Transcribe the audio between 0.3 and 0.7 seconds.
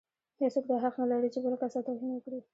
هيڅوک